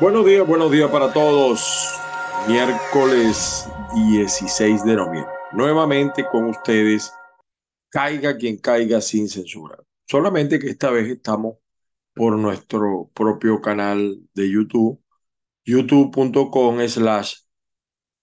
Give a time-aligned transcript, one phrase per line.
[0.00, 1.92] Buenos días, buenos días para todos.
[2.46, 5.32] Miércoles 16 de noviembre.
[5.50, 7.12] Nuevamente con ustedes,
[7.90, 9.76] caiga quien caiga sin censura.
[10.06, 11.56] Solamente que esta vez estamos
[12.18, 15.00] por nuestro propio canal de YouTube,
[15.64, 17.34] youtube.com slash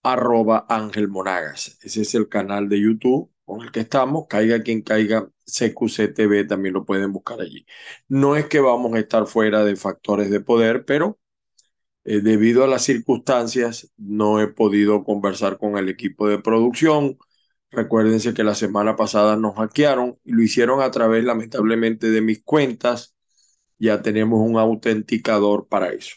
[0.03, 1.79] arroba Ángel Monagas.
[1.81, 4.27] Ese es el canal de YouTube con el que estamos.
[4.27, 7.65] Caiga quien caiga, CQC TV también lo pueden buscar allí.
[8.09, 11.17] No es que vamos a estar fuera de factores de poder, pero
[12.03, 17.17] eh, debido a las circunstancias no he podido conversar con el equipo de producción.
[17.71, 22.43] Recuérdense que la semana pasada nos hackearon y lo hicieron a través, lamentablemente, de mis
[22.43, 23.14] cuentas.
[23.79, 26.15] Ya tenemos un autenticador para eso.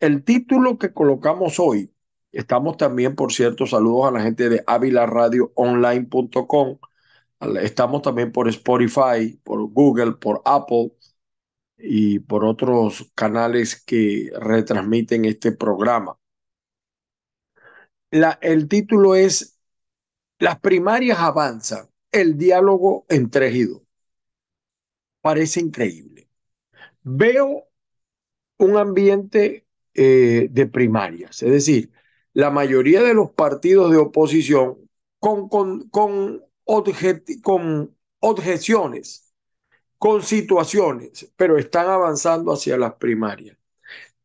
[0.00, 1.94] el título que colocamos hoy,
[2.32, 6.78] estamos también, por cierto, saludos a la gente de avilaradioonline.com
[7.60, 10.92] Estamos también por Spotify, por Google, por Apple
[11.76, 16.16] y por otros canales que retransmiten este programa.
[18.10, 19.51] La, el título es
[20.42, 23.84] Las primarias avanzan, el diálogo entregido.
[25.20, 26.28] Parece increíble.
[27.04, 27.68] Veo
[28.58, 31.92] un ambiente eh, de primarias, es decir,
[32.32, 36.42] la mayoría de los partidos de oposición con, con, con
[37.40, 39.32] con objeciones,
[39.96, 43.56] con situaciones, pero están avanzando hacia las primarias.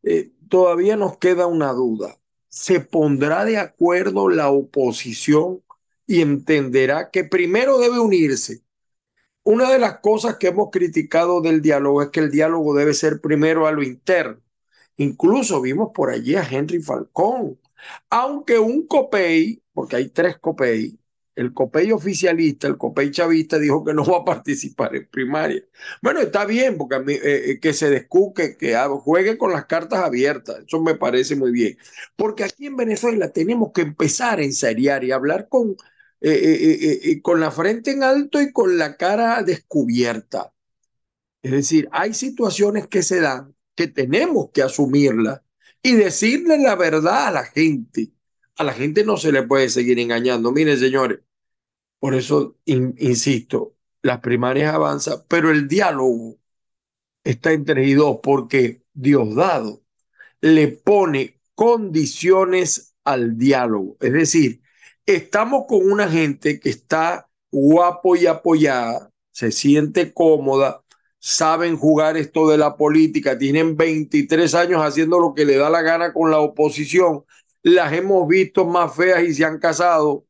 [0.01, 2.17] Eh, todavía nos queda una duda.
[2.49, 5.61] ¿Se pondrá de acuerdo la oposición
[6.07, 8.63] y entenderá que primero debe unirse?
[9.43, 13.21] Una de las cosas que hemos criticado del diálogo es que el diálogo debe ser
[13.21, 14.41] primero a lo interno.
[14.97, 17.59] Incluso vimos por allí a Henry Falcón,
[18.09, 20.99] aunque un COPEI, porque hay tres COPEI,
[21.35, 25.63] el COPEI oficialista, el COPEI chavista, dijo que no va a participar en primaria.
[26.01, 30.63] Bueno, está bien, porque eh, eh, que se descuque, que juegue con las cartas abiertas,
[30.65, 31.77] eso me parece muy bien.
[32.15, 35.77] Porque aquí en Venezuela tenemos que empezar a ensayar y hablar con,
[36.21, 40.53] eh, con la frente en alto y con la cara descubierta.
[41.41, 45.41] Es decir, hay situaciones que se dan que tenemos que asumirlas
[45.81, 48.11] y decirle la verdad a la gente.
[48.57, 50.51] A la gente no se le puede seguir engañando.
[50.51, 51.19] Miren, señores,
[51.99, 56.39] por eso, insisto, las primarias avanzan, pero el diálogo
[57.23, 59.83] está entre dos porque Diosdado
[60.41, 63.97] le pone condiciones al diálogo.
[64.01, 64.61] Es decir,
[65.07, 70.83] estamos con una gente que está guapo y apoyada, se siente cómoda,
[71.17, 75.81] saben jugar esto de la política, tienen 23 años haciendo lo que le da la
[75.81, 77.23] gana con la oposición,
[77.63, 80.25] las hemos visto más feas y se han casado,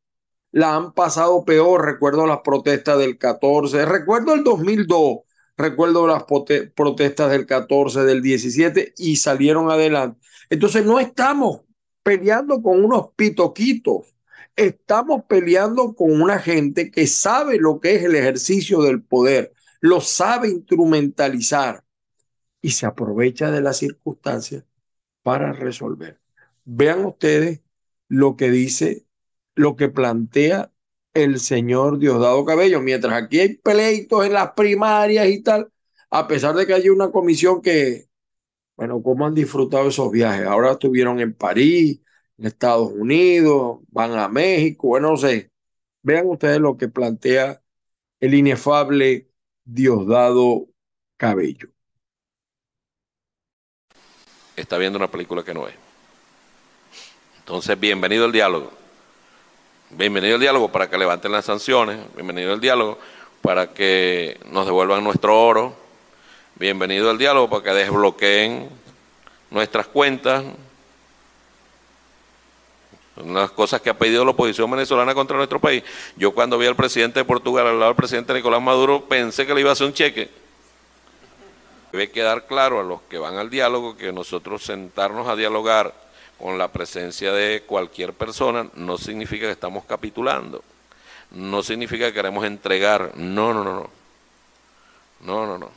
[0.52, 1.86] la han pasado peor.
[1.86, 5.20] Recuerdo las protestas del 14, recuerdo el 2002,
[5.58, 10.20] recuerdo las protestas del 14, del 17 y salieron adelante.
[10.50, 11.62] Entonces no estamos
[12.04, 14.17] peleando con unos pitoquitos,
[14.58, 20.02] estamos peleando con una gente que sabe lo que es el ejercicio del poder, lo
[20.02, 21.84] sabe instrumentalizar
[22.62, 24.66] y se aprovecha de las circunstancias
[25.24, 26.20] para resolver.
[26.66, 27.62] Vean ustedes
[28.10, 29.06] lo que dice,
[29.56, 30.72] lo que plantea
[31.14, 32.82] el señor Diosdado Cabello.
[32.82, 35.72] Mientras aquí hay pleitos en las primarias y tal,
[36.10, 38.10] a pesar de que hay una comisión que,
[38.76, 40.48] bueno, ¿cómo han disfrutado esos viajes?
[40.48, 42.00] Ahora estuvieron en París,
[42.46, 45.52] Estados Unidos, van a México, bueno, no sé.
[46.04, 47.62] Vean ustedes lo que plantea
[48.20, 49.30] el inefable
[49.64, 50.68] Diosdado
[51.18, 51.70] Cabello.
[54.56, 55.76] Está viendo una película que no es.
[57.40, 58.72] Entonces, bienvenido al diálogo.
[59.92, 62.00] Bienvenido al diálogo para que levanten las sanciones.
[62.16, 62.98] Bienvenido al diálogo
[63.42, 65.76] para que nos devuelvan nuestro oro.
[66.56, 68.70] Bienvenido al diálogo para que desbloqueen
[69.50, 70.44] nuestras cuentas.
[73.18, 75.84] Son las cosas que ha pedido la oposición venezolana contra nuestro país.
[76.18, 79.56] Yo cuando vi al presidente de Portugal al lado del presidente Nicolás Maduro pensé que
[79.56, 80.30] le iba a hacer un cheque.
[81.92, 85.94] Debe quedar claro a los que van al diálogo que nosotros sentarnos a dialogar
[86.38, 90.64] con la presencia de cualquier persona no significa que estamos capitulando,
[91.32, 93.90] no significa que queremos entregar, no, no, no, no,
[95.22, 95.72] no, no, no.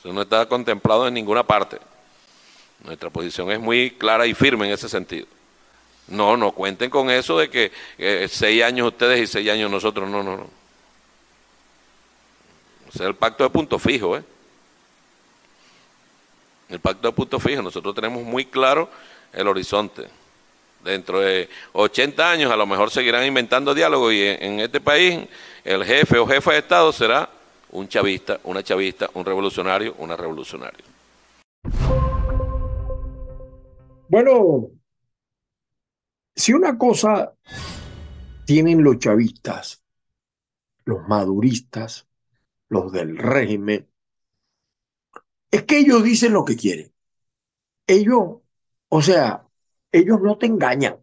[0.00, 1.78] Eso no está contemplado en ninguna parte.
[2.82, 5.26] Nuestra posición es muy clara y firme en ese sentido.
[6.08, 10.08] No, no cuenten con eso de que eh, seis años ustedes y seis años nosotros,
[10.08, 10.46] no, no, no.
[12.94, 14.22] Es el pacto de punto fijo, ¿eh?
[16.68, 18.88] El pacto de punto fijo, nosotros tenemos muy claro
[19.32, 20.08] el horizonte.
[20.82, 25.26] Dentro de 80 años a lo mejor seguirán inventando diálogo y en, este país
[25.64, 27.28] el jefe o jefa de Estado será
[27.70, 30.84] un chavista, una chavista, un revolucionario, una revolucionaria.
[34.08, 34.68] Bueno,
[36.34, 37.34] si una cosa
[38.44, 39.82] tienen los chavistas,
[40.84, 42.08] los maduristas,
[42.68, 43.88] los del régimen,
[45.50, 46.92] es que ellos dicen lo que quieren.
[47.86, 48.38] Ellos
[48.96, 49.44] o sea,
[49.90, 51.00] ellos no te engañan,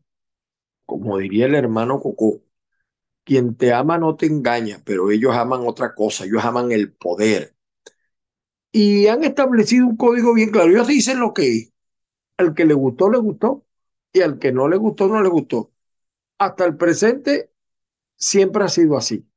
[0.85, 2.41] como diría el hermano Coco.
[3.25, 7.53] Quien te ama no te engaña, pero ellos aman otra cosa, ellos aman el poder.
[8.71, 10.71] Y han establecido un código bien claro.
[10.71, 11.73] Ellos dicen lo que es.
[12.37, 13.65] Al que le gustó, le gustó.
[14.13, 15.71] Y al que no le gustó, no le gustó.
[16.39, 17.51] Hasta el presente
[18.17, 19.27] siempre ha sido así.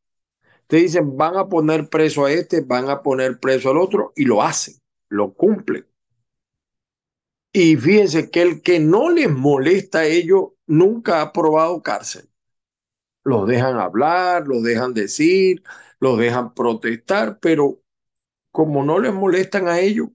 [0.69, 4.25] Te dicen, van a poner preso a este, van a poner preso al otro, y
[4.27, 4.77] lo hacen,
[5.09, 5.87] lo cumplen.
[7.53, 12.29] Y fíjense que el que no les molesta a ellos nunca ha probado cárcel.
[13.25, 15.63] Los dejan hablar, los dejan decir,
[16.01, 17.81] los dejan protestar, pero
[18.53, 20.09] como no les molestan a ellos,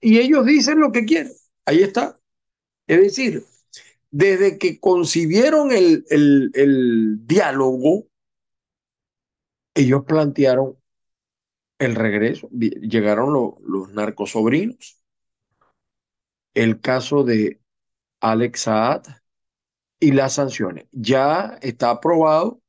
[0.00, 1.32] y ellos dicen lo que quieren,
[1.64, 2.18] ahí está.
[2.86, 3.44] Es decir,
[4.10, 8.06] desde que concibieron el, el, diálogo,
[9.74, 10.78] ellos plantearon
[11.78, 15.00] el regreso, llegaron los narcosobrinos
[16.56, 17.60] el caso de
[18.20, 19.02] Alex Saad
[20.00, 20.86] y las sanciones.
[20.90, 22.62] Ya está aprobado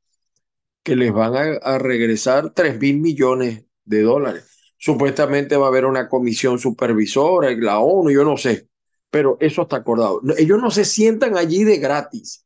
[0.84, 4.74] que les van a, regresar 3 mil millones de dólares.
[4.78, 8.70] Supuestamente va a haber una comisión supervisora, la ONU, yo no sé,
[9.18, 10.22] pero eso está acordado.
[10.38, 12.46] Ellos no se sientan allí de gratis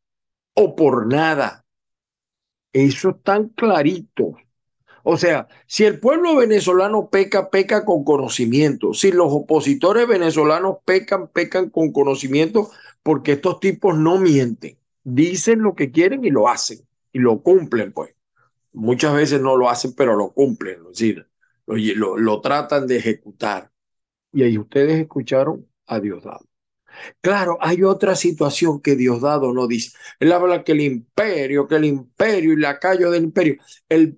[0.53, 1.65] o por nada.
[2.71, 4.37] Eso es tan clarito.
[5.03, 8.93] O sea, si el pueblo venezolano peca, peca con conocimiento.
[8.93, 12.71] Si los opositores venezolanos pecan, pecan con conocimiento,
[13.03, 14.77] porque estos tipos no mienten.
[15.03, 16.87] Dicen lo que quieren y lo hacen.
[17.11, 18.15] Y lo cumplen, pues.
[18.71, 20.77] Muchas veces no lo hacen, pero lo cumplen.
[20.83, 21.27] Es decir,
[21.65, 23.69] lo, lo tratan de ejecutar.
[24.31, 26.50] Y ahí ustedes escucharon a Diosdado.
[27.21, 29.97] Claro, hay otra situación que Diosdado no dice.
[30.19, 33.57] Él habla que el imperio, que el imperio y lacayo del imperio.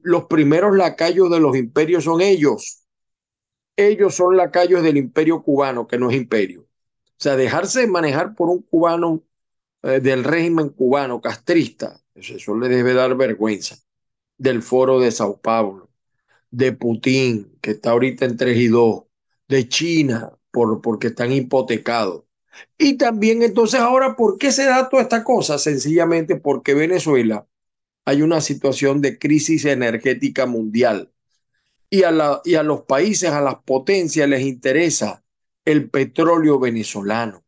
[0.01, 2.83] los primeros lacayos de los imperios son ellos.
[3.75, 6.61] Ellos son lacayos del imperio cubano, que no es imperio.
[6.61, 9.23] O sea, dejarse manejar por un cubano
[9.83, 13.77] eh, del régimen cubano castrista, eso, eso le debe dar vergüenza.
[14.37, 15.89] Del foro de Sao Paulo,
[16.51, 19.03] de Putin, que está ahorita en 3 y 2,
[19.47, 22.23] de China, por, porque están hipotecados
[22.77, 25.57] y también entonces ahora, ¿por qué se da toda esta cosa?
[25.57, 27.47] Sencillamente porque Venezuela
[28.05, 31.11] hay una situación de crisis energética mundial
[31.89, 35.23] y a, la, y a los países, a las potencias les interesa
[35.65, 37.43] el petróleo venezolano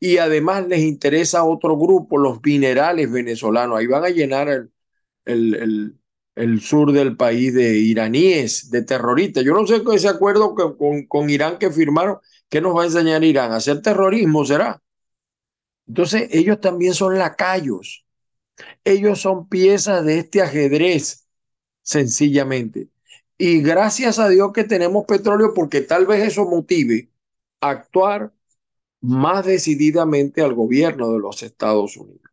[0.00, 3.78] y además les interesa otro grupo, los minerales venezolanos.
[3.78, 4.70] Ahí van a llenar el,
[5.24, 5.98] el,
[6.36, 9.44] el, sur del país de iraníes, de terroristas.
[9.44, 12.18] Yo no sé con ese acuerdo con, con Irán que firmaron
[12.52, 13.52] ¿Qué nos va a enseñar Irán?
[13.52, 14.82] ¿A hacer terrorismo será?
[15.86, 18.04] Entonces, ellos también son lacayos.
[18.84, 21.26] Ellos son piezas de este ajedrez,
[21.80, 22.90] sencillamente.
[23.38, 27.10] Y gracias a Dios que tenemos petróleo porque tal vez eso motive
[27.62, 28.34] a actuar
[29.00, 32.30] más decididamente al gobierno de los Estados Unidos.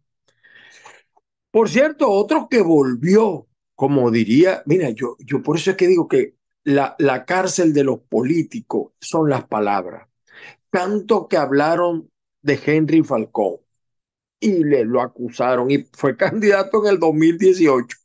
[1.49, 6.09] Por cierto, otro que volvió, como diría, mira, yo, yo por eso es que digo
[6.09, 6.35] que
[6.65, 10.08] la, la cárcel de los políticos son las palabras.
[10.69, 12.09] Tanto que hablaron
[12.41, 13.57] de Henry Falcón
[14.39, 17.97] y le lo acusaron y fue candidato en el 2018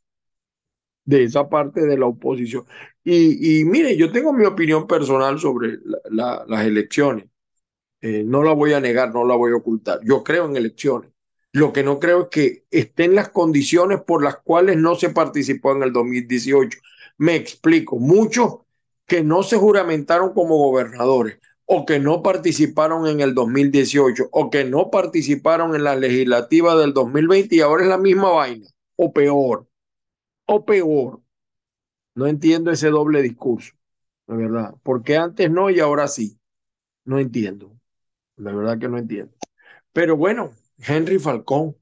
[1.05, 2.65] de esa parte de la oposición.
[3.03, 5.79] Y, y mire, yo tengo mi opinión personal sobre
[6.11, 7.27] las elecciones.
[8.01, 10.01] Eh, no la voy a negar, no la voy a ocultar.
[10.05, 11.11] Yo creo en elecciones.
[11.53, 15.73] Lo que no creo es que estén las condiciones por las cuales no se participó
[15.73, 16.79] en el 2018.
[17.19, 18.59] Me explico, muchos
[19.07, 24.65] que no se juramentaron como gobernadores o que no participaron en el 2018 o que
[24.65, 28.67] no participaron en la legislativa del 2020 y ahora es la misma vaina
[28.97, 29.67] o peor,
[30.47, 31.23] o peor.
[32.15, 33.75] No entiendo ese doble discurso,
[34.27, 36.39] de verdad, porque antes no y ahora sí.
[37.07, 37.73] No entiendo,
[38.37, 39.35] de verdad que no entiendo.
[39.93, 41.77] Pero bueno, Henry Falcón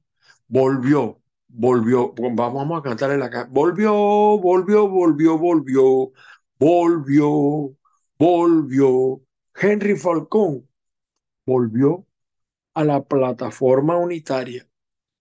[0.47, 6.13] volvió, volvió, vamos a cantarle la cara, volvió, volvió, volvió, volvió,
[6.59, 7.77] volvió,
[8.19, 9.22] volvió.
[9.55, 10.67] Henry Falcón
[11.45, 12.05] volvió
[12.73, 14.67] a la plataforma unitaria.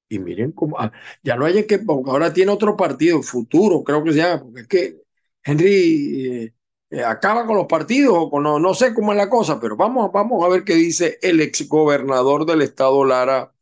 [0.08, 4.12] Y miren cómo, ah, ya no hay que, ahora tiene otro partido, futuro, creo que
[4.12, 5.02] se llama, porque es que
[5.44, 6.54] Henry eh,
[6.90, 9.76] eh, acaba con los partidos, o con, no, no sé cómo es la cosa, pero
[9.76, 13.54] vamos, vamos a ver qué dice el exgobernador del estado Lara,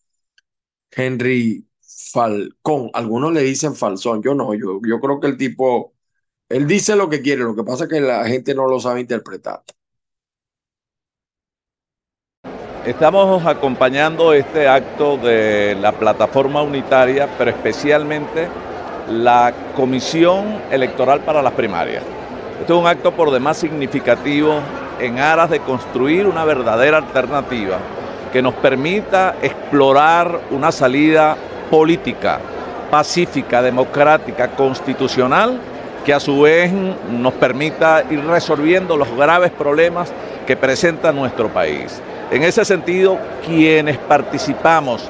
[0.90, 1.66] Henry
[2.12, 2.90] Falcón.
[2.94, 5.94] Algunos le dicen Falsón, yo no, yo, yo creo que el tipo,
[6.48, 9.00] él dice lo que quiere, lo que pasa es que la gente no lo sabe
[9.00, 9.64] interpretar.
[12.86, 18.48] Estamos acompañando este acto de la plataforma unitaria, pero especialmente
[19.06, 22.02] la Comisión Electoral para las Primarias.
[22.58, 24.54] Este es un acto por demás significativo
[24.98, 27.76] en aras de construir una verdadera alternativa
[28.32, 31.36] que nos permita explorar una salida
[31.70, 32.40] política,
[32.90, 35.60] pacífica, democrática, constitucional,
[36.02, 40.10] que a su vez nos permita ir resolviendo los graves problemas
[40.46, 42.00] que presenta nuestro país.
[42.30, 45.02] En ese sentido, quienes participamos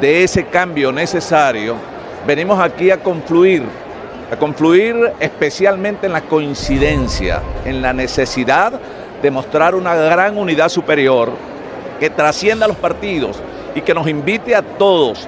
[0.00, 1.74] de ese cambio necesario,
[2.24, 3.64] venimos aquí a confluir,
[4.30, 8.74] a confluir especialmente en la coincidencia, en la necesidad
[9.20, 11.32] de mostrar una gran unidad superior
[11.98, 13.40] que trascienda a los partidos
[13.74, 15.26] y que nos invite a todos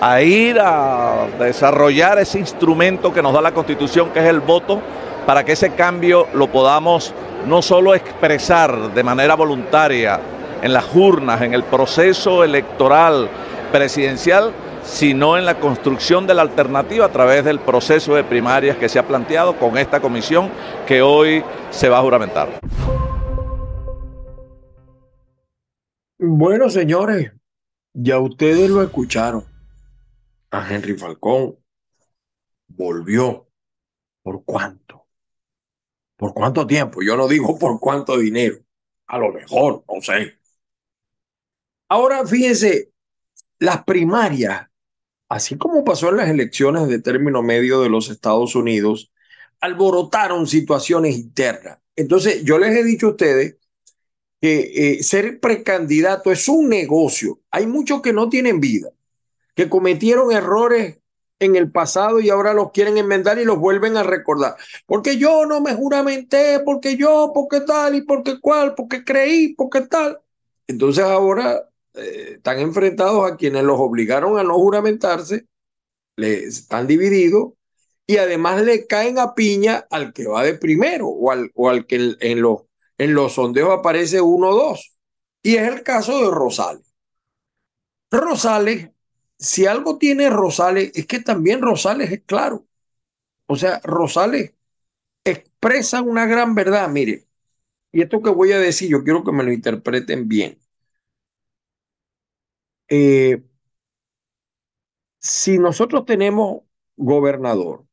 [0.00, 4.82] a ir a desarrollar ese instrumento que nos da la Constitución, que es el voto,
[5.26, 7.14] para que ese cambio lo podamos
[7.46, 10.18] no solo expresar de manera voluntaria
[10.62, 13.28] en las urnas, en el proceso electoral
[13.72, 14.52] presidencial,
[14.84, 18.98] sino en la construcción de la alternativa a través del proceso de primarias que se
[18.98, 20.50] ha planteado con esta comisión
[20.86, 22.60] que hoy se va a juramentar.
[26.18, 27.32] Bueno, señores,
[27.92, 29.44] ya ustedes lo escucharon.
[30.50, 31.56] A Henry Falcón
[32.68, 33.48] volvió.
[34.22, 35.06] ¿Por cuánto?
[36.16, 37.02] ¿Por cuánto tiempo?
[37.02, 38.58] Yo no digo por cuánto dinero.
[39.08, 40.38] A lo mejor, no sé.
[41.92, 42.90] Ahora fíjense,
[43.58, 44.66] las primarias,
[45.28, 49.12] así como pasó en las elecciones de término medio de los Estados Unidos,
[49.60, 51.80] alborotaron situaciones internas.
[51.94, 53.58] Entonces, yo les he dicho a ustedes
[54.40, 57.40] que eh, ser precandidato es un negocio.
[57.50, 58.88] Hay muchos que no tienen vida,
[59.54, 60.96] que cometieron errores
[61.40, 64.56] en el pasado y ahora los quieren enmendar y los vuelven a recordar.
[64.86, 69.82] Porque yo no me juramenté, porque yo, porque tal y porque cual, porque creí, porque
[69.82, 70.18] tal.
[70.66, 75.46] Entonces ahora eh, están enfrentados a quienes los obligaron a no juramentarse,
[76.16, 77.54] les están divididos
[78.06, 81.86] y además le caen a piña al que va de primero o al, o al
[81.86, 82.62] que en los
[82.98, 84.94] en los sondeos aparece uno o dos.
[85.42, 86.94] Y es el caso de Rosales.
[88.10, 88.90] Rosales,
[89.38, 92.66] si algo tiene Rosales, es que también Rosales es claro.
[93.46, 94.54] O sea, Rosales
[95.24, 96.88] expresa una gran verdad.
[96.90, 97.26] Mire,
[97.92, 100.58] y esto que voy a decir, yo quiero que me lo interpreten bien.
[102.94, 103.42] Eh,
[105.18, 107.86] si nosotros tenemos gobernador,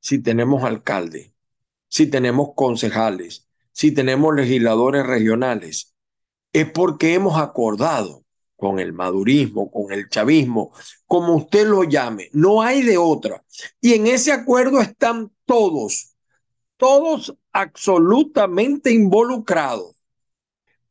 [0.00, 1.32] si tenemos alcalde,
[1.88, 5.94] si tenemos concejales, si tenemos legisladores regionales,
[6.52, 10.72] es porque hemos acordado con el madurismo, con el chavismo,
[11.06, 13.42] como usted lo llame, no hay de otra.
[13.80, 16.14] Y en ese acuerdo están todos,
[16.76, 19.96] todos absolutamente involucrados.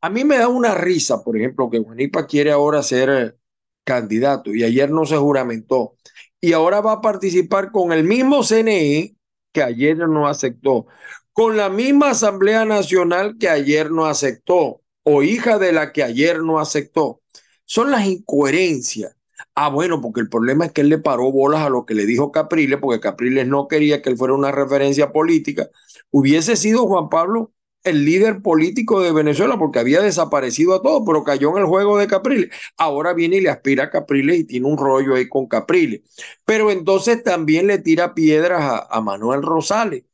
[0.00, 3.38] A mí me da una risa, por ejemplo, que Juanipa quiere ahora ser
[3.84, 5.96] candidato y ayer no se juramentó.
[6.40, 9.16] y ahora va a participar con el mismo CNE
[9.52, 10.86] que ayer no aceptó,
[11.32, 16.40] con la misma Asamblea Nacional que ayer no aceptó, o hija de la que ayer
[16.42, 17.22] no aceptó.
[17.64, 19.16] Son las incoherencias.
[19.54, 22.06] Ah, bueno, porque el problema es que él le paró bolas a lo que le
[22.06, 25.68] dijo Capriles, porque Capriles no quería que él fuera una referencia política.
[26.10, 27.52] Hubiese sido Juan Pablo
[27.84, 31.98] el líder político de Venezuela porque había desaparecido a todos, pero cayó en el juego
[31.98, 32.50] de Capriles.
[32.78, 36.00] Ahora viene y le aspira a Capriles y tiene un rollo ahí con Capriles.
[36.44, 40.04] Pero entonces también le tira piedras a, a Manuel Rosales.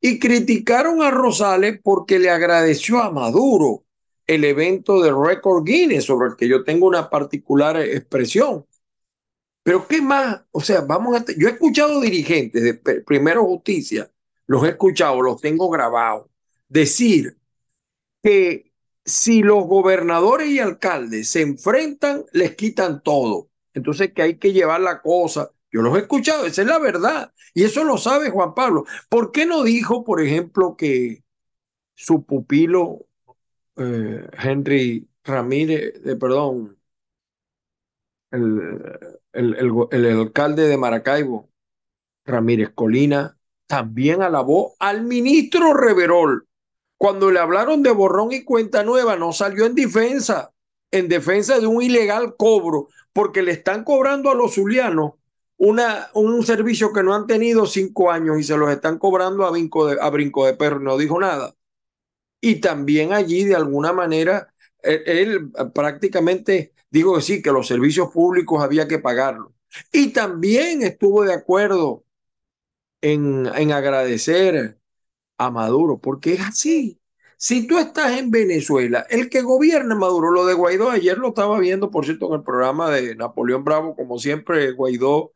[0.00, 3.84] Y criticaron a Rosales porque le agradeció a Maduro
[4.26, 8.66] el evento de Record Guinness, sobre el que yo tengo una particular expresión.
[9.62, 10.42] Pero ¿qué más?
[10.50, 11.24] O sea, vamos a...
[11.38, 14.10] Yo he escuchado dirigentes de Primero Justicia,
[14.46, 16.26] los he escuchado, los tengo grabados
[16.74, 17.38] decir
[18.22, 18.72] que
[19.04, 23.48] si los gobernadores y alcaldes se enfrentan, les quitan todo.
[23.74, 25.50] Entonces que hay que llevar la cosa.
[25.70, 27.32] Yo los he escuchado, esa es la verdad.
[27.54, 28.86] Y eso lo sabe Juan Pablo.
[29.08, 31.22] ¿Por qué no dijo, por ejemplo, que
[31.94, 33.06] su pupilo
[33.76, 36.76] eh, Henry Ramírez, de perdón,
[38.32, 38.80] el,
[39.32, 41.50] el alcalde de Maracaibo,
[42.24, 46.48] Ramírez Colina, también alabó al ministro Reverol
[46.96, 50.52] cuando le hablaron de borrón y cuenta nueva, no salió en defensa,
[50.90, 55.12] en defensa de un ilegal cobro, porque le están cobrando a los zulianos
[55.56, 59.50] una, un servicio que no han tenido cinco años y se los están cobrando a
[59.50, 61.54] brinco de, a brinco de perro, no dijo nada.
[62.40, 68.62] Y también allí, de alguna manera, él, prácticamente dijo que sí, que los servicios públicos
[68.62, 69.52] había que pagarlos.
[69.92, 72.04] Y también estuvo de acuerdo
[73.00, 74.78] en, en agradecer
[75.38, 77.00] a Maduro, porque es así.
[77.36, 81.58] Si tú estás en Venezuela, el que gobierna Maduro, lo de Guaidó, ayer lo estaba
[81.60, 85.32] viendo, por cierto, en el programa de Napoleón Bravo, como siempre, Guaidó,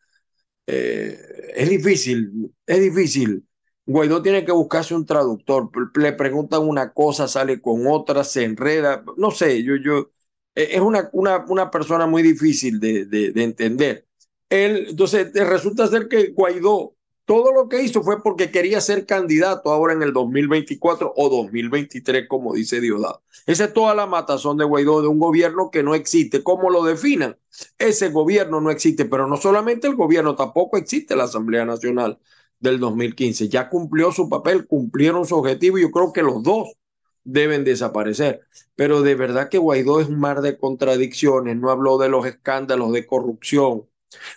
[0.67, 1.19] eh,
[1.57, 3.45] es difícil, es difícil.
[3.87, 9.03] Guaidó tiene que buscarse un traductor, le preguntan una cosa, sale con otra, se enreda,
[9.17, 10.11] no sé, yo, yo,
[10.55, 14.07] e, es una, una, una persona muy difícil de, de, de entender.
[14.51, 16.97] Él, entonces, resulta ser que Guaidó
[17.29, 22.27] todo lo que hizo fue porque quería ser candidato ahora en el 2024 o 2023,
[22.27, 23.23] como dice Diosdado.
[23.45, 26.43] Esa es toda la matazón de Guaidó, de un gobierno que no existe.
[26.43, 27.37] ¿Cómo lo definan?
[27.77, 32.19] Ese gobierno no existe, pero no solamente el gobierno, tampoco existe la Asamblea Nacional
[32.61, 33.51] del 2015.
[33.51, 36.79] Ya cumplió su papel, cumplieron su objetivo y yo creo que los dos
[37.25, 38.41] deben desaparecer.
[38.75, 42.91] Pero de verdad que Guaidó es un mar de contradicciones, no habló de los escándalos
[42.93, 43.85] de corrupción,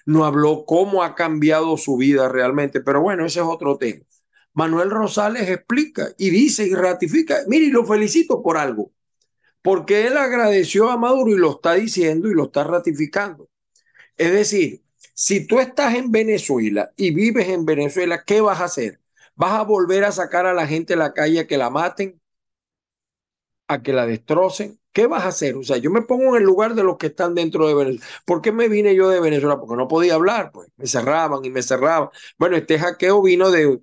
[0.06, 4.06] no habló cómo ha cambiado su vida realmente, pero bueno, ese es otro tema.
[4.54, 8.92] Manuel Rosales explica y dice y ratifica, mire, y lo felicito por algo,
[9.62, 13.50] porque él agradeció a Maduro y lo está diciendo y lo está ratificando.
[14.18, 19.02] Es decir, si tú estás en Venezuela y vives en Venezuela, ¿qué vas a hacer?
[19.36, 22.22] ¿Vas a volver a sacar a la gente a la calle a que la maten?
[23.68, 24.80] ¿A que la destrocen?
[24.94, 25.56] ¿Qué vas a hacer?
[25.56, 28.06] O sea, yo me pongo en el lugar de los que están dentro de Venezuela.
[28.26, 29.58] ¿Por qué me vine yo de Venezuela?
[29.60, 32.10] Porque no podía hablar, pues me cerraban y me cerraban.
[32.38, 33.80] Bueno, este hackeo vino de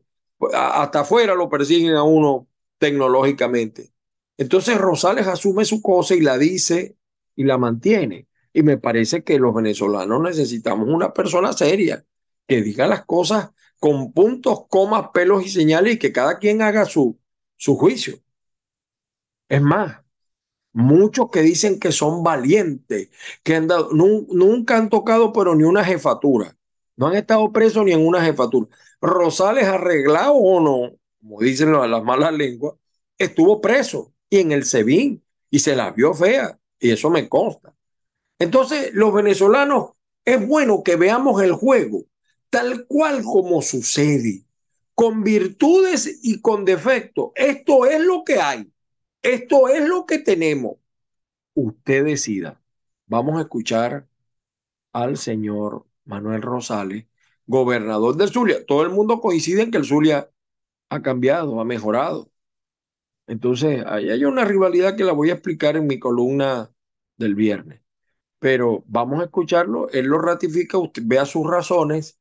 [0.54, 2.46] hasta afuera lo persiguen a uno
[2.78, 3.90] tecnológicamente.
[4.36, 6.96] Entonces Rosales asume su cosa y la dice
[7.34, 8.28] y la mantiene.
[8.52, 12.04] Y me parece que los venezolanos necesitamos una persona seria
[12.46, 16.84] que diga las cosas con puntos, comas, pelos y señales y que cada quien haga
[16.84, 17.18] su,
[17.56, 18.18] su juicio.
[19.48, 19.98] Es más,
[20.72, 23.08] Muchos que dicen que son valientes,
[23.42, 26.56] que han dado, nunca han tocado pero ni una jefatura.
[26.96, 28.68] No han estado presos ni en una jefatura.
[29.00, 32.74] Rosales arreglado o no, como dicen las malas lenguas,
[33.16, 37.74] estuvo preso y en el SEBIN y se la vio fea y eso me consta.
[38.38, 39.92] Entonces, los venezolanos,
[40.24, 42.04] es bueno que veamos el juego
[42.50, 44.44] tal cual como sucede,
[44.94, 47.30] con virtudes y con defectos.
[47.34, 48.70] Esto es lo que hay.
[49.28, 50.78] Esto es lo que tenemos.
[51.54, 52.62] Usted decida.
[53.06, 54.08] Vamos a escuchar
[54.92, 57.06] al señor Manuel Rosales,
[57.46, 58.64] gobernador del Zulia.
[58.66, 60.30] Todo el mundo coincide en que el Zulia
[60.90, 62.30] ha cambiado, ha mejorado.
[63.26, 66.72] Entonces, ahí hay una rivalidad que la voy a explicar en mi columna
[67.18, 67.82] del viernes.
[68.38, 72.18] Pero vamos a escucharlo, él lo ratifica, usted vea sus razones.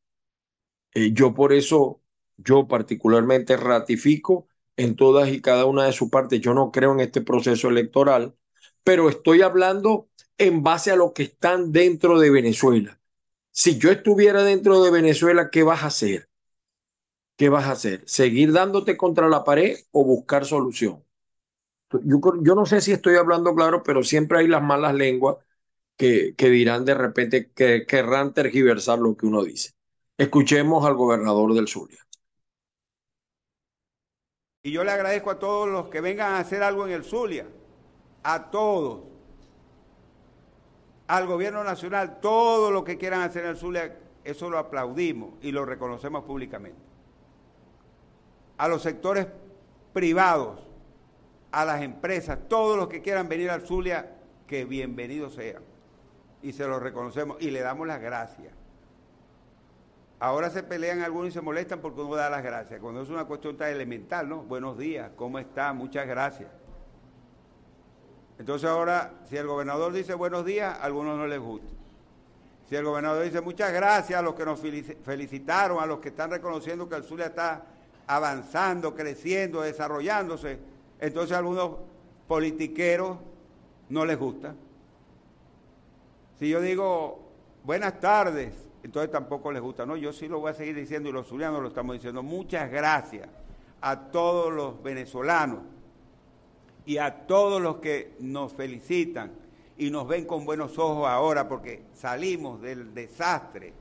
[0.93, 2.01] Eh, yo por eso,
[2.37, 4.46] yo particularmente ratifico
[4.77, 6.39] en todas y cada una de sus partes.
[6.41, 8.35] Yo no creo en este proceso electoral,
[8.83, 12.99] pero estoy hablando en base a lo que están dentro de Venezuela.
[13.51, 16.29] Si yo estuviera dentro de Venezuela, ¿qué vas a hacer?
[17.35, 18.03] ¿Qué vas a hacer?
[18.07, 21.03] ¿Seguir dándote contra la pared o buscar solución?
[22.03, 25.37] Yo, no sé si estoy hablando claro, pero siempre hay las malas lenguas
[25.97, 29.71] que, que dirán de repente que querrán tergiversar lo que uno dice.
[30.17, 32.06] Escuchemos al gobernador del Zulia.
[34.67, 37.45] Y yo le agradezco a todos los que vengan a hacer algo en el Zulia,
[38.21, 38.99] a todos,
[41.07, 45.53] al gobierno nacional, todo lo que quieran hacer en el Zulia, eso lo aplaudimos y
[45.53, 46.81] lo reconocemos públicamente.
[48.57, 49.27] A los sectores
[49.93, 50.59] privados,
[51.53, 55.63] a las empresas, todos los que quieran venir al Zulia, que bienvenidos sean.
[56.41, 58.56] Y se lo reconocemos y le damos las gracias.
[60.19, 62.79] Ahora se pelean algunos y se molestan porque uno da las gracias.
[62.79, 64.41] Cuando es una cuestión tan elemental, ¿no?
[64.41, 65.73] Buenos días, ¿cómo está?
[65.73, 66.49] Muchas gracias.
[68.39, 71.67] Entonces ahora, si el gobernador dice buenos días, a algunos no les gusta.
[72.67, 76.31] Si el gobernador dice muchas gracias a los que nos felicitaron, a los que están
[76.31, 77.63] reconociendo que el Zulia está
[78.07, 80.59] avanzando, creciendo, desarrollándose,
[80.99, 81.77] entonces a algunos
[82.27, 83.17] politiqueros
[83.89, 84.55] no les gusta.
[86.39, 87.19] Si yo digo
[87.63, 89.85] buenas tardes, entonces tampoco les gusta.
[89.85, 92.23] No, yo sí lo voy a seguir diciendo y los zulianos lo estamos diciendo.
[92.23, 93.27] Muchas gracias
[93.81, 95.59] a todos los venezolanos
[96.85, 99.33] y a todos los que nos felicitan
[99.77, 103.73] y nos ven con buenos ojos ahora porque salimos del desastre,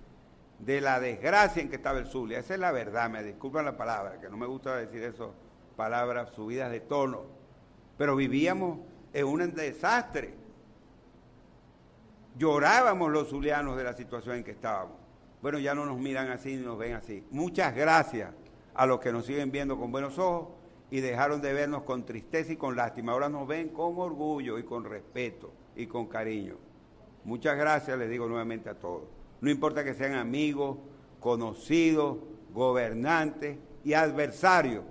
[0.58, 2.40] de la desgracia en que estaba el Zulia.
[2.40, 5.34] Esa es la verdad, me disculpan la palabra, que no me gusta decir eso,
[5.76, 7.26] palabras subidas de tono.
[7.96, 8.80] Pero vivíamos
[9.12, 10.34] en un desastre
[12.38, 14.96] llorábamos los zulianos de la situación en que estábamos.
[15.42, 17.24] Bueno, ya no nos miran así ni nos ven así.
[17.30, 18.30] Muchas gracias
[18.74, 20.48] a los que nos siguen viendo con buenos ojos
[20.90, 23.12] y dejaron de vernos con tristeza y con lástima.
[23.12, 26.56] Ahora nos ven con orgullo y con respeto y con cariño.
[27.24, 29.04] Muchas gracias, les digo nuevamente a todos.
[29.40, 30.78] No importa que sean amigos,
[31.20, 32.18] conocidos,
[32.52, 34.84] gobernantes y adversarios.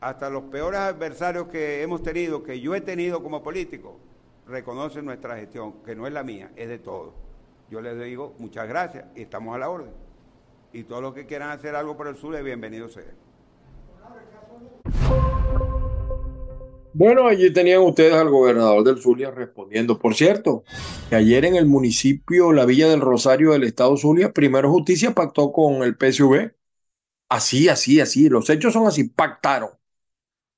[0.00, 3.98] Hasta los peores adversarios que hemos tenido, que yo he tenido como político,
[4.48, 7.12] reconoce nuestra gestión, que no es la mía, es de todos.
[7.70, 9.92] Yo les digo muchas gracias y estamos a la orden.
[10.72, 13.28] Y todos los que quieran hacer algo por el sur, bienvenidos sean.
[16.94, 19.98] Bueno, allí tenían ustedes al gobernador del Zulia respondiendo.
[19.98, 20.64] Por cierto,
[21.08, 25.52] que ayer en el municipio La Villa del Rosario del Estado Zulia, Primero Justicia pactó
[25.52, 26.52] con el PSV.
[27.28, 28.28] Así, así, así.
[28.28, 29.04] Los hechos son así.
[29.04, 29.70] Pactaron.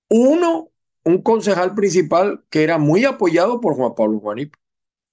[0.09, 0.70] Uno
[1.05, 4.55] un concejal principal que era muy apoyado por Juan Pablo Juanip.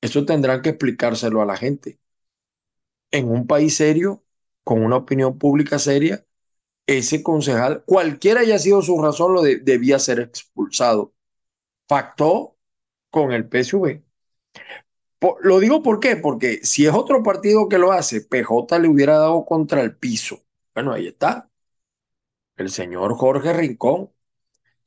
[0.01, 1.99] Eso tendrán que explicárselo a la gente.
[3.11, 4.23] En un país serio,
[4.63, 6.25] con una opinión pública seria,
[6.87, 11.13] ese concejal, cualquiera haya sido su razón, lo debía ser expulsado.
[11.87, 12.57] Pactó
[13.11, 14.03] con el PSV.
[15.41, 19.17] lo digo por qué, porque si es otro partido que lo hace, PJ le hubiera
[19.17, 20.43] dado contra el piso.
[20.73, 21.49] Bueno, ahí está.
[22.57, 24.11] El señor Jorge Rincón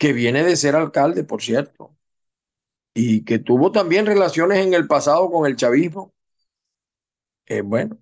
[0.00, 1.94] que viene de ser alcalde, por cierto,
[2.94, 6.14] y que tuvo también relaciones en el pasado con el chavismo.
[7.46, 7.98] Eh, bueno,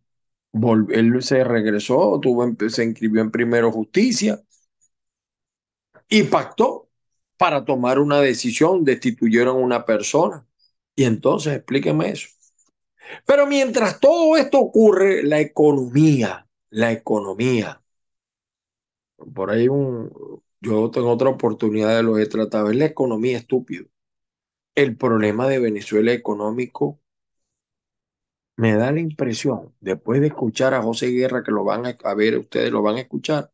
[0.90, 4.40] él se regresó, tuvo, se inscribió en Primero Justicia
[6.08, 6.88] y pactó
[7.36, 10.46] para tomar una decisión, destituyeron a una persona.
[10.94, 12.28] Y entonces, explíqueme eso.
[13.26, 17.82] Pero mientras todo esto ocurre, la economía, la economía.
[19.34, 20.10] Por ahí un,
[20.60, 22.70] yo tengo otra oportunidad de lo he tratado.
[22.70, 23.86] Es la economía estúpido.
[24.74, 27.00] El problema de Venezuela económico
[28.56, 32.38] me da la impresión, después de escuchar a José Guerra, que lo van a, ver,
[32.38, 33.52] ustedes lo van a escuchar,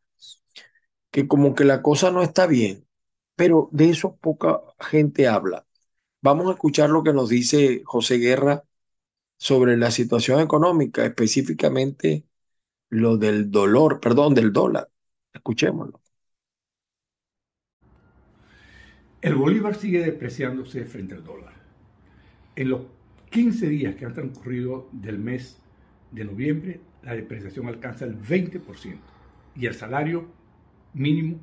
[1.11, 2.87] que como que la cosa no está bien,
[3.37, 5.67] pero de eso poca gente habla.
[6.23, 8.64] Vamos a escuchar lo que nos dice José Guerra
[9.38, 12.27] sobre la situación económica, específicamente
[12.90, 14.90] lo del dolor, perdón, del dólar.
[15.35, 16.04] Escuchémoslo.
[19.25, 21.55] El bolívar sigue depreciándose frente al dólar.
[22.57, 22.83] En los
[23.31, 25.59] 15 días que han transcurrido del mes
[26.11, 28.99] de noviembre, la depreciación alcanza el 20%
[29.57, 30.27] y el salario
[30.93, 31.39] mínimo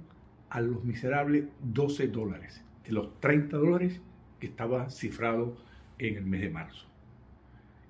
[0.51, 3.99] a los miserables 12 dólares, de los 30 dólares
[4.39, 5.57] que estaba cifrado
[5.97, 6.85] en el mes de marzo.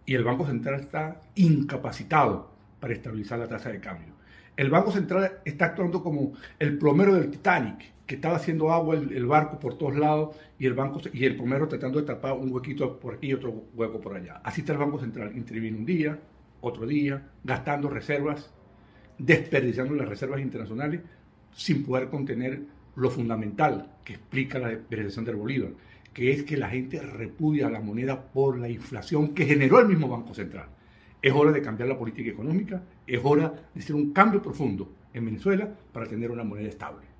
[0.05, 2.49] Y el Banco Central está incapacitado
[2.79, 4.13] para estabilizar la tasa de cambio.
[4.55, 9.25] El Banco Central está actuando como el plomero del Titanic, que estaba haciendo agua el,
[9.25, 12.99] barco por todos lados y el banco y el plomero tratando de tapar un huequito
[12.99, 14.41] por aquí y otro hueco por allá.
[14.43, 16.19] Así está el Banco Central, interviene un día,
[16.61, 18.51] otro día, gastando reservas,
[19.17, 21.01] desperdiciando las reservas internacionales
[21.53, 22.61] sin poder contener
[22.95, 25.71] lo fundamental que explica la depreciación del Bolívar,
[26.13, 30.09] que es que la gente repudia la moneda por la inflación que generó el mismo
[30.09, 30.67] Banco Central.
[31.21, 35.25] Es hora de cambiar la política económica, es hora de hacer un cambio profundo en
[35.25, 37.10] Venezuela para tener una moneda estable.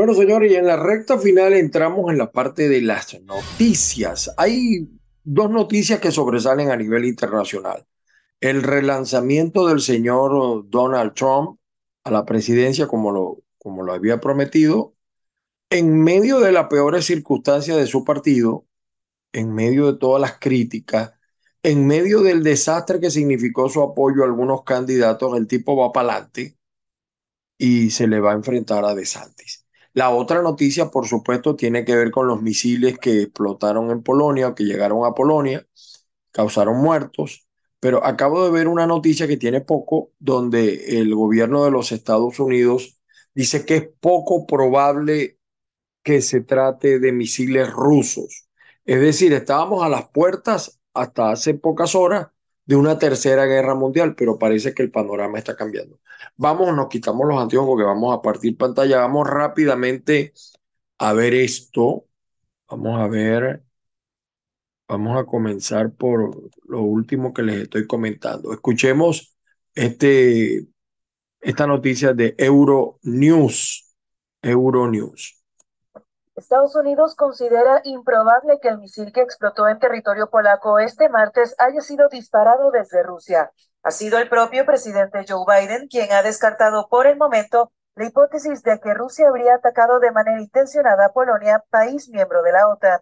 [0.00, 4.32] Bueno, señores, y en la recta final entramos en la parte de las noticias.
[4.38, 4.88] Hay
[5.24, 7.86] dos noticias que sobresalen a nivel internacional.
[8.40, 11.58] el relanzamiento del señor Donald Trump
[12.04, 14.94] a la presidencia como lo, como lo había prometido,
[15.70, 18.66] en medio de las peores circunstancias de su partido,
[19.32, 21.12] en medio de todas las críticas,
[21.62, 26.14] en medio del desastre que significó su apoyo a algunos candidatos, el tipo va para
[26.14, 26.59] adelante
[27.60, 29.66] y se le va a enfrentar a DeSantis.
[29.92, 34.48] La otra noticia, por supuesto, tiene que ver con los misiles que explotaron en Polonia
[34.48, 35.66] o que llegaron a Polonia,
[36.32, 37.46] causaron muertos,
[37.78, 42.40] pero acabo de ver una noticia que tiene poco, donde el gobierno de los Estados
[42.40, 42.98] Unidos
[43.34, 45.38] dice que es poco probable
[46.02, 48.48] que se trate de misiles rusos.
[48.86, 52.28] Es decir, estábamos a las puertas hasta hace pocas horas
[52.66, 55.98] de una tercera guerra mundial, pero parece que el panorama está cambiando.
[56.36, 58.98] Vamos, nos quitamos los anteojos porque vamos a partir pantalla.
[59.00, 60.32] Vamos rápidamente
[60.98, 62.06] a ver esto.
[62.68, 63.64] Vamos a ver.
[64.88, 68.52] Vamos a comenzar por lo último que les estoy comentando.
[68.52, 69.36] Escuchemos
[69.74, 70.66] este,
[71.40, 73.94] esta noticia de Euronews.
[74.42, 75.39] Euronews.
[76.40, 81.82] Estados Unidos considera improbable que el misil que explotó en territorio polaco este martes haya
[81.82, 83.52] sido disparado desde Rusia.
[83.82, 88.62] Ha sido el propio presidente Joe Biden quien ha descartado por el momento la hipótesis
[88.62, 93.00] de que Rusia habría atacado de manera intencionada a Polonia, país miembro de la OTAN.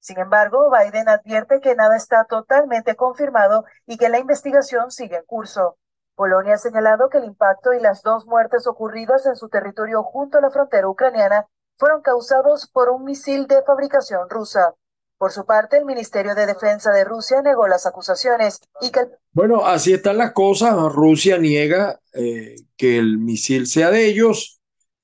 [0.00, 5.24] Sin embargo, Biden advierte que nada está totalmente confirmado y que la investigación sigue en
[5.26, 5.78] curso.
[6.16, 10.38] Polonia ha señalado que el impacto y las dos muertes ocurridas en su territorio junto
[10.38, 11.46] a la frontera ucraniana
[11.80, 14.74] fueron causados por un misil de fabricación rusa.
[15.18, 19.00] Por su parte, el Ministerio de Defensa de Rusia negó las acusaciones y que...
[19.32, 20.76] Bueno, así están las cosas.
[20.92, 24.60] Rusia niega eh, que el misil sea de ellos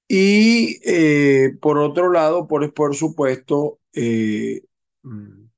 [0.07, 4.63] y eh, por otro lado, por, supuesto, eh,
[5.07, 5.49] Mm.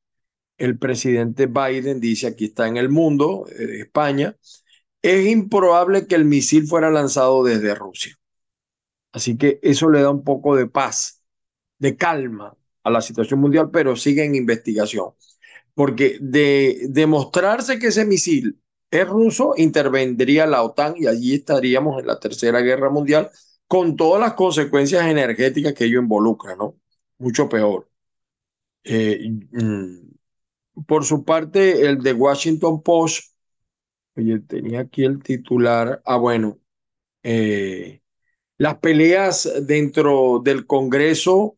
[0.59, 4.37] el presidente Biden dice, aquí está en el mundo, España,
[5.03, 8.15] es improbable que el misil fuera lanzado desde Rusia.
[9.12, 11.23] Así que eso le da un poco de paz,
[11.79, 15.11] de calma a la situación mundial, pero sigue en investigación.
[15.75, 22.07] Porque de demostrarse que ese misil es ruso, intervendría la OTAN y allí estaríamos en
[22.07, 23.31] la Tercera Guerra Mundial
[23.66, 26.77] con todas las consecuencias energéticas que ello involucra, ¿no?
[27.18, 27.88] Mucho peor.
[28.85, 30.09] Eh, mm,
[30.87, 33.35] por su parte, el de Washington Post,
[34.16, 36.59] oye, tenía aquí el titular, ah, bueno,
[37.23, 38.03] eh,
[38.59, 41.57] las peleas dentro del Congreso,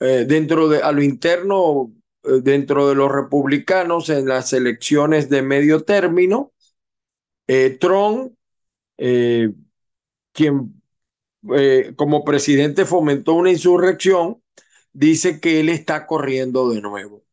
[0.00, 5.84] eh, dentro de, a lo interno, dentro de los republicanos en las elecciones de medio
[5.84, 6.52] término,
[7.80, 8.34] Trump,
[10.32, 10.82] quien
[11.96, 14.42] como presidente fomentó una insurrección,
[14.92, 17.24] dice que él está corriendo de nuevo.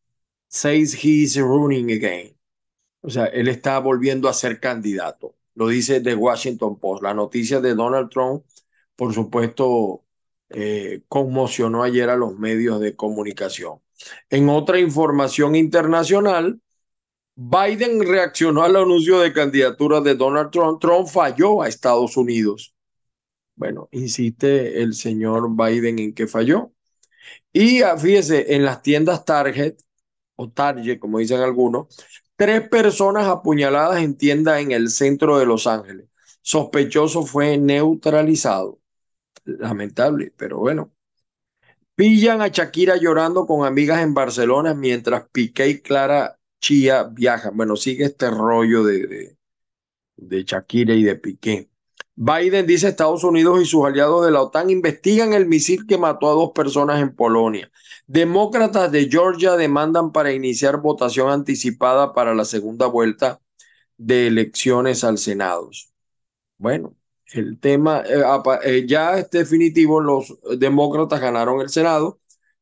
[0.48, 2.34] Says he's running again.
[3.00, 5.36] O sea, él está volviendo a ser candidato.
[5.54, 7.02] Lo dice The Washington Post.
[7.02, 8.44] La noticia de Donald Trump,
[8.98, 10.02] por supuesto,
[10.50, 13.78] eh, conmocionó ayer a los medios de comunicación.
[14.28, 16.60] En otra información internacional,
[17.36, 20.80] Biden reaccionó al anuncio de candidatura de Donald Trump.
[20.80, 22.74] Trump falló a Estados Unidos.
[23.54, 26.72] Bueno, insiste el señor Biden en que falló.
[27.52, 29.76] Y ah, fíjese, en las tiendas Target
[30.34, 31.86] o Target, como dicen algunos,
[32.34, 36.08] tres personas apuñaladas en tienda en el centro de Los Ángeles.
[36.42, 38.80] Sospechoso fue neutralizado.
[39.48, 40.92] Lamentable, pero bueno.
[41.94, 47.56] Pillan a Shakira llorando con amigas en Barcelona mientras Piqué y Clara Chía viajan.
[47.56, 49.36] Bueno, sigue este rollo de, de,
[50.16, 51.70] de Shakira y de Piqué.
[52.14, 56.28] Biden dice Estados Unidos y sus aliados de la OTAN investigan el misil que mató
[56.28, 57.70] a dos personas en Polonia.
[58.06, 63.40] Demócratas de Georgia demandan para iniciar votación anticipada para la segunda vuelta
[63.96, 65.70] de elecciones al Senado.
[66.58, 66.96] Bueno,
[67.32, 68.22] el tema eh,
[68.64, 72.20] eh, ya es definitivo, los demócratas ganaron el Senado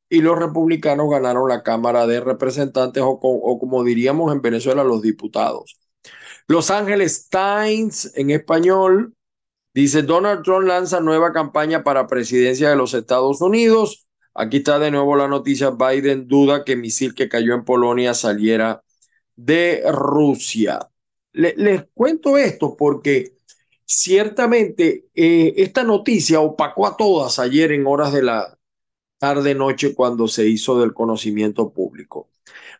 [0.08, 5.78] y los republicanos ganaron la Cámara de Representantes o, como diríamos en Venezuela, los diputados.
[6.48, 9.16] Los Ángeles Times en español
[9.76, 14.06] Dice, Donald Trump lanza nueva campaña para presidencia de los Estados Unidos.
[14.32, 15.68] Aquí está de nuevo la noticia.
[15.68, 18.82] Biden duda que misil que cayó en Polonia saliera
[19.34, 20.88] de Rusia.
[21.32, 23.35] les cuento esto porque
[23.86, 28.58] ciertamente eh, esta noticia opacó a todas ayer en horas de la
[29.18, 32.28] tarde-noche cuando se hizo del conocimiento público.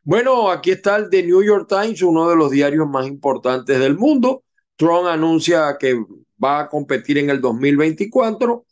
[0.03, 3.97] Bueno, aquí está el The New York Times, uno de los diarios más importantes del
[3.97, 4.45] mundo.
[4.77, 5.97] Trump anuncia que
[6.43, 8.65] va a competir en el 2024.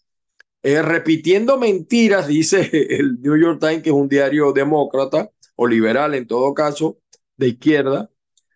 [0.62, 6.14] Eh, repitiendo mentiras, dice el New York Times, que es un diario demócrata o liberal
[6.14, 6.98] en todo caso,
[7.36, 8.10] de izquierda,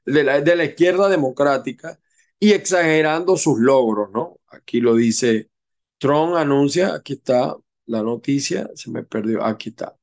[0.05, 1.99] de la, de la izquierda democrática,
[2.41, 4.39] y exagerando sus logros, ¿no?
[4.49, 5.51] Aquí lo dice
[5.99, 9.97] Trump anuncia, aquí está la noticia, se me perdió, aquí está.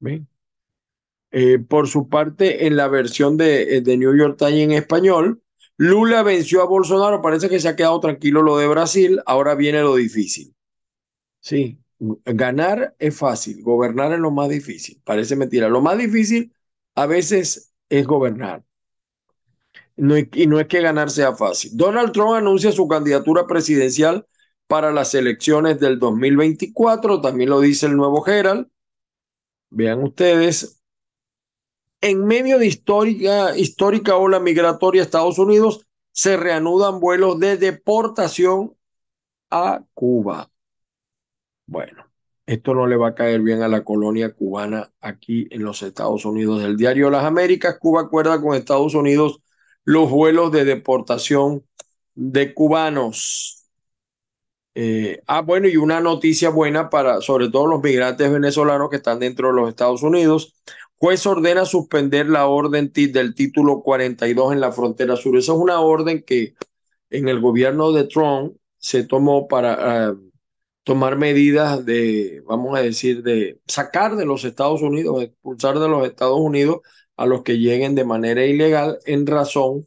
[0.00, 0.28] ¿Ven?
[1.30, 5.42] Eh, por su parte, en la versión de, de New York Times en español,
[5.76, 9.82] Lula venció a Bolsonaro, parece que se ha quedado tranquilo lo de Brasil, ahora viene
[9.82, 10.54] lo difícil.
[11.40, 15.68] Sí, ganar es fácil, gobernar es lo más difícil, parece mentira.
[15.68, 16.52] Lo más difícil
[16.94, 18.64] a veces es gobernar.
[19.96, 21.70] Y no es que ganar sea fácil.
[21.74, 24.26] Donald Trump anuncia su candidatura presidencial
[24.66, 28.68] para las elecciones del 2024, también lo dice el nuevo Herald.
[29.70, 30.82] Vean ustedes,
[32.00, 38.74] en medio de histórica, histórica ola migratoria a Estados Unidos, se reanudan vuelos de deportación
[39.50, 40.50] a Cuba.
[41.66, 42.06] Bueno,
[42.44, 46.24] esto no le va a caer bien a la colonia cubana aquí en los Estados
[46.24, 46.62] Unidos.
[46.62, 49.40] El diario Las Américas, Cuba acuerda con Estados Unidos
[49.86, 51.64] los vuelos de deportación
[52.14, 53.68] de cubanos.
[54.74, 59.20] Eh, ah, bueno, y una noticia buena para sobre todo los migrantes venezolanos que están
[59.20, 60.54] dentro de los Estados Unidos.
[60.96, 65.36] Juez ordena suspender la orden del título 42 en la frontera sur.
[65.36, 66.54] Esa es una orden que
[67.10, 70.30] en el gobierno de Trump se tomó para uh,
[70.82, 76.06] tomar medidas de, vamos a decir, de sacar de los Estados Unidos, expulsar de los
[76.06, 76.80] Estados Unidos
[77.16, 79.86] a los que lleguen de manera ilegal en razón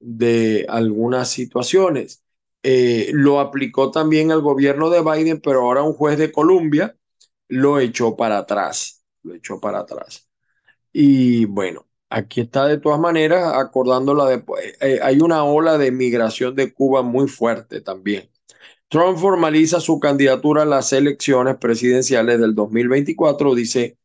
[0.00, 2.22] de algunas situaciones.
[2.62, 6.96] Eh, lo aplicó también el gobierno de Biden, pero ahora un juez de Columbia
[7.48, 10.28] lo echó para atrás, lo echó para atrás.
[10.92, 14.44] Y bueno, aquí está de todas maneras acordando la de,
[14.80, 18.30] eh, hay una ola de migración de Cuba muy fuerte también.
[18.88, 23.98] Trump formaliza su candidatura a las elecciones presidenciales del 2024, dice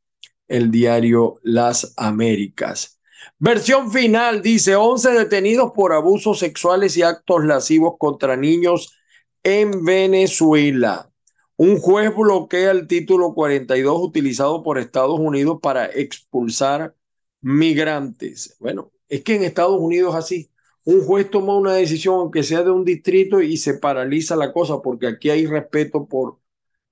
[0.47, 2.99] el diario Las Américas.
[3.39, 8.97] Versión final, dice 11 detenidos por abusos sexuales y actos lascivos contra niños
[9.43, 11.11] en Venezuela.
[11.55, 16.95] Un juez bloquea el título 42 utilizado por Estados Unidos para expulsar
[17.41, 18.55] migrantes.
[18.59, 20.51] Bueno, es que en Estados Unidos así
[20.83, 24.81] un juez toma una decisión, aunque sea de un distrito, y se paraliza la cosa,
[24.81, 26.39] porque aquí hay respeto por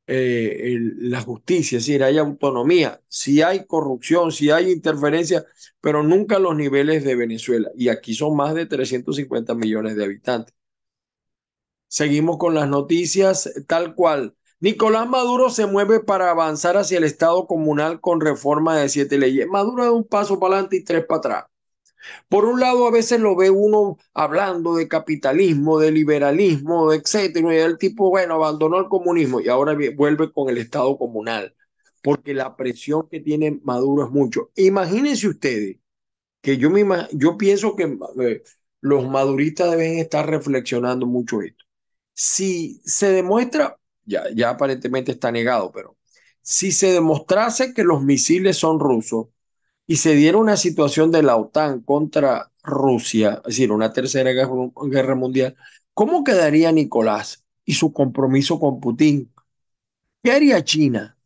[0.08, 5.46] eh, la justicia, es decir, hay autonomía, si hay corrupción, si hay interferencia,
[5.82, 7.70] pero nunca los niveles de Venezuela.
[7.76, 10.56] Y aquí son más de 350 millones de habitantes.
[11.88, 14.36] Seguimos con las noticias tal cual.
[14.60, 19.48] Nicolás Maduro se mueve para avanzar hacia el Estado comunal con reforma de siete leyes.
[19.48, 21.46] Maduro da un paso para adelante y tres para atrás.
[22.30, 27.60] Por un lado, a veces lo ve uno hablando de capitalismo, de liberalismo, etcétera, y
[27.60, 31.56] el tipo, bueno, abandonó el comunismo y ahora vuelve con el Estado comunal,
[32.04, 34.52] porque la presión que tiene Maduro es mucho.
[34.56, 35.78] Imagínense ustedes
[36.42, 38.44] que yo, me, yo pienso que eh,
[38.82, 41.66] los maduristas deben estar reflexionando mucho esto.
[42.14, 45.98] Si se demuestra, ya, ya aparentemente está negado, pero
[46.42, 49.28] si se demostrase que los misiles son rusos,
[49.88, 55.16] y se diera una situación de la OTAN contra Rusia, es decir, una tercera guerra,
[55.16, 55.56] mundial,
[55.94, 59.32] ¿cómo quedaría Nicolás y su compromiso con Putin?
[60.24, 61.18] ¿Qué haría China?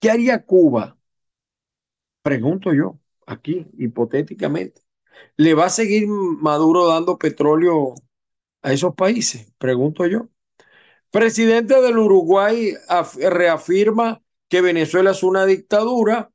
[0.00, 0.96] ¿Qué haría Cuba?
[2.22, 4.82] Pregunto yo, aquí, hipotéticamente.
[5.36, 7.94] ¿Le va a seguir Maduro dando petróleo
[8.62, 9.52] a esos países?
[9.58, 10.28] Pregunto yo.
[11.10, 12.74] Presidente del Uruguay
[13.18, 16.30] reafirma que Venezuela es una dictadura.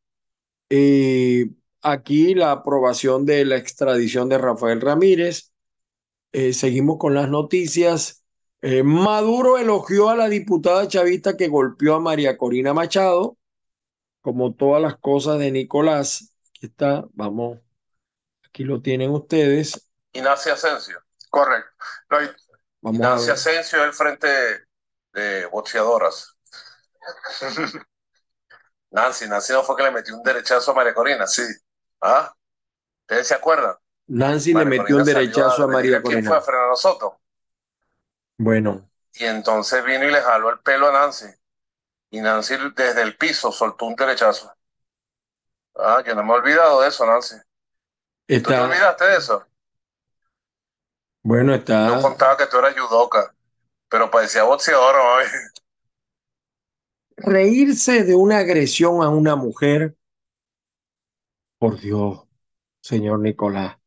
[0.70, 1.50] Eh,
[1.82, 5.52] aquí la aprobación de la extradición de Rafael Ramírez.
[6.32, 8.24] Eh, seguimos con las noticias.
[8.62, 13.38] Eh, Maduro elogió a la diputada chavista que golpeó a María Corina Machado,
[14.22, 16.36] como todas las cosas de Nicolás.
[16.50, 17.60] Aquí está, vamos,
[18.46, 19.90] aquí lo tienen ustedes.
[20.12, 21.00] Ignacia Asensio,
[21.30, 21.72] correcto.
[22.82, 24.28] No, Ignacia Asensio el frente
[25.14, 26.36] de boxeadoras.
[28.92, 31.44] Nancy, Nancy no fue que le metió un derechazo a María Corina, sí.
[32.02, 32.34] ¿Ah?
[33.02, 33.76] ¿Ustedes se acuerdan?
[34.08, 36.22] Nancy le metió un derechazo a, María Corina.
[36.22, 37.20] ¿Quién fue a Fernando Soto?
[38.38, 38.90] Bueno.
[39.14, 41.28] Y entonces vino y le jaló el pelo a Nancy.
[42.12, 44.52] Y Nancy desde el piso soltó un derechazo.
[45.76, 47.36] Ah, yo no me he olvidado de eso, Nancy.
[48.28, 49.46] ¿Tú te olvidaste de eso?
[51.22, 51.88] Bueno, está.
[51.88, 53.34] Yo contaba que tú eras judoka,
[53.90, 55.26] pero parecía boxeador hoy.
[57.18, 59.96] Reírse de una agresión a una mujer
[61.60, 62.22] por Dios,
[62.82, 63.78] señor Nicolás,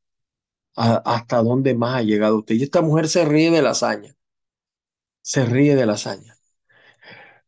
[0.76, 2.54] ¿hasta dónde más ha llegado usted?
[2.54, 4.14] Y esta mujer se ríe de la hazaña.
[5.22, 6.36] Se ríe de la hazaña.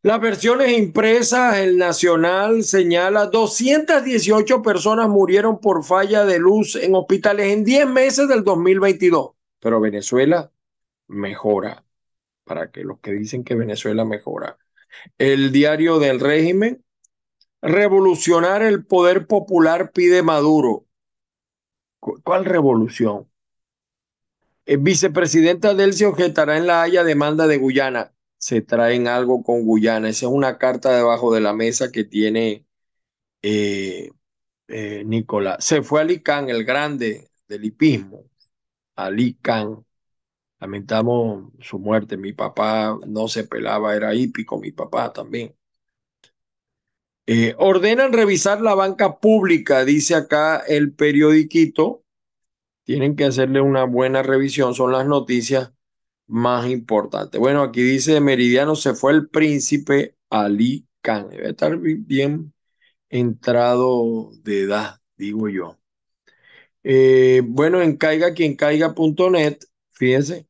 [0.01, 7.51] Las versiones impresas, el Nacional señala 218 personas murieron por falla de luz en hospitales
[7.51, 9.31] en 10 meses del 2022.
[9.59, 10.51] Pero Venezuela
[11.07, 11.83] mejora,
[12.43, 14.59] para que los que dicen que Venezuela mejora.
[15.17, 16.84] El diario del régimen,
[17.65, 20.85] revolucionar el poder popular pide Maduro.
[21.99, 23.27] ¿Cuál revolución?
[24.65, 28.13] El vicepresidenta Delcy objetará en La Haya demanda de Guyana.
[28.37, 30.09] Se traen algo con Guyana.
[30.09, 32.65] Esa es una carta debajo de la mesa que tiene
[33.41, 34.11] eh,
[34.67, 35.63] eh, Nicolás.
[35.65, 38.25] Se fue Ali Khan, el grande del hipismo.
[38.95, 39.83] Ali Khan.
[40.59, 42.17] Lamentamos su muerte.
[42.17, 45.55] Mi papá no se pelaba, era hípico, mi papá también.
[47.27, 52.03] Eh, ordenan revisar la banca pública, dice acá el periodiquito.
[52.83, 55.73] Tienen que hacerle una buena revisión, son las noticias
[56.27, 57.39] más importantes.
[57.39, 61.29] Bueno, aquí dice Meridiano se fue el príncipe Ali Khan.
[61.29, 62.53] Debe estar bien
[63.09, 65.77] entrado de edad, digo yo.
[66.83, 69.57] Eh, bueno, en caiga quien caiga.net,
[69.91, 70.47] fíjense.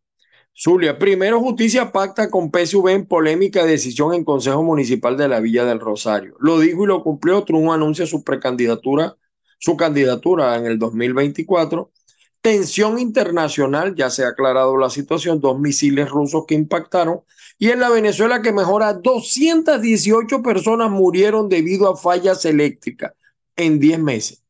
[0.57, 5.65] Zulia, primero Justicia pacta con PSV en polémica decisión en Consejo Municipal de la Villa
[5.65, 6.37] del Rosario.
[6.39, 7.43] Lo dijo y lo cumplió.
[7.43, 9.17] Trump anuncia su precandidatura,
[9.59, 11.91] su candidatura en el 2024.
[12.39, 17.19] Tensión internacional, ya se ha aclarado la situación, dos misiles rusos que impactaron.
[17.59, 23.11] Y en la Venezuela que mejora, 218 personas murieron debido a fallas eléctricas
[23.57, 24.41] en 10 meses.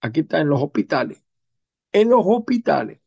[0.00, 1.20] Aquí está en los hospitales.
[1.90, 3.00] En los hospitales.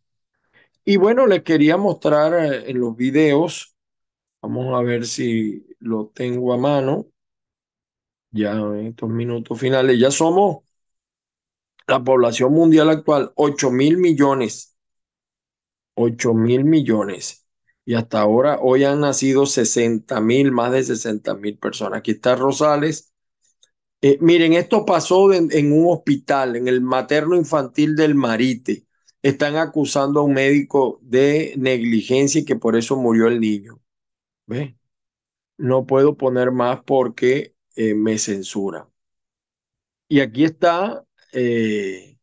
[0.85, 3.75] Y bueno, les quería mostrar eh, en los videos,
[4.41, 7.07] vamos a ver si lo tengo a mano,
[8.31, 10.63] ya en estos minutos finales, ya somos
[11.87, 14.75] la población mundial actual, 8 mil millones,
[15.95, 17.45] 8 mil millones.
[17.85, 21.99] Y hasta ahora, hoy han nacido 60 mil, más de 60 mil personas.
[21.99, 23.11] Aquí está Rosales.
[24.01, 28.85] Eh, miren, esto pasó en un hospital, en el materno infantil del Marite
[29.21, 33.79] están acusando a un médico de negligencia y que por eso murió el niño.
[34.47, 34.77] ¿Ve?
[35.57, 38.89] No puedo poner más porque eh, me censura.
[40.07, 42.17] Y aquí está, eh,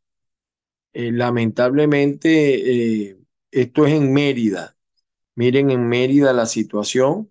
[0.93, 3.17] eh, lamentablemente,
[3.51, 4.77] esto es en Mérida.
[5.35, 7.31] Miren en Mérida la situación.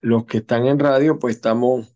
[0.00, 1.94] Los que están en radio, pues estamos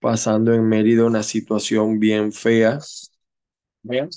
[0.00, 2.78] pasando en Mérida una situación bien fea.
[3.82, 4.08] Vean.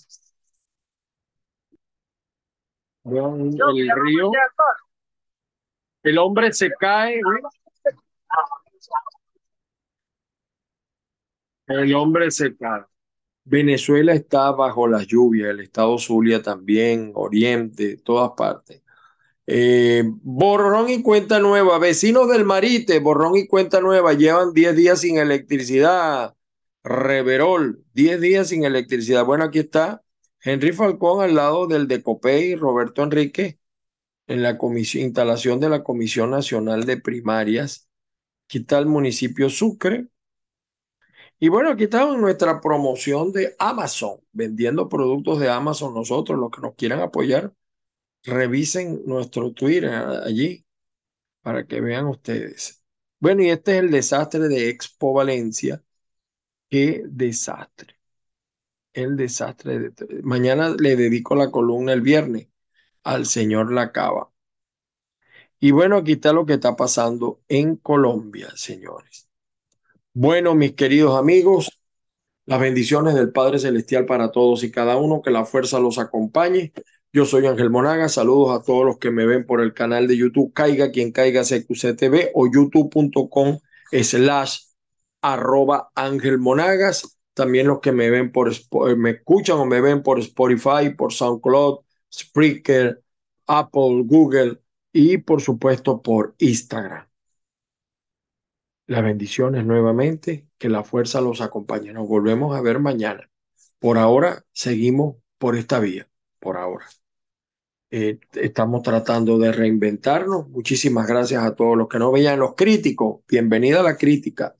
[3.10, 4.32] El río.
[6.04, 7.20] El hombre se cae.
[11.68, 12.84] El hombre se cae.
[13.44, 18.82] Venezuela está bajo las lluvias, el estado Zulia también, Oriente, todas partes.
[19.48, 25.00] Eh, borrón y cuenta nueva, vecinos del Marite, borrón y cuenta nueva, llevan 10 días
[25.02, 26.36] sin electricidad.
[26.84, 29.26] Reverol, 10 días sin electricidad.
[29.26, 30.04] Bueno, aquí está
[30.42, 32.04] Henry Falcón al lado del de
[32.42, 33.60] y Roberto Enrique
[34.28, 37.90] en la instalación de la Comisión Nacional de Primarias.
[38.46, 40.08] Aquí está el municipio Sucre.
[41.40, 45.94] Y bueno, aquí estamos nuestra promoción de Amazon, vendiendo productos de Amazon.
[45.94, 47.54] Nosotros, los que nos quieran apoyar,
[48.24, 50.66] revisen nuestro Twitter allí
[51.42, 52.84] para que vean ustedes.
[53.20, 55.84] Bueno, y este es el desastre de Expo Valencia.
[56.70, 57.97] Qué desastre
[58.98, 59.80] el desastre.
[59.80, 59.94] De...
[60.24, 62.48] Mañana le dedico la columna el viernes
[63.04, 64.32] al señor Lacaba.
[65.60, 69.28] Y bueno, aquí está lo que está pasando en Colombia, señores.
[70.14, 71.80] Bueno, mis queridos amigos,
[72.46, 76.74] las bendiciones del Padre Celestial para todos y cada uno, que la fuerza los acompañe.
[77.14, 80.18] Yo soy Ángel Monaga, saludos a todos los que me ven por el canal de
[80.18, 83.60] YouTube, caiga quien caiga CQCTV o youtube.com
[83.92, 84.60] slash
[85.22, 90.04] arroba Ángel Monagas también los que me ven por eh, me escuchan o me ven
[90.04, 91.80] por Spotify, por SoundCloud,
[92.14, 93.04] Spreaker,
[93.48, 94.60] Apple, Google
[94.92, 97.08] y por supuesto por Instagram.
[98.88, 101.94] Las bendiciones nuevamente, que la fuerza los acompañe.
[101.94, 103.30] Nos volvemos a ver mañana.
[103.80, 106.10] Por ahora seguimos por esta vía,
[106.40, 106.88] por ahora.
[107.92, 110.50] Eh, estamos tratando de reinventarnos.
[110.50, 113.22] Muchísimas gracias a todos los que nos veían, los críticos.
[113.28, 114.56] Bienvenida a la crítica.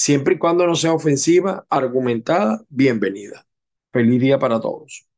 [0.00, 3.46] Siempre y cuando no sea ofensiva, argumentada, bienvenida.
[3.92, 5.09] Feliz día para todos.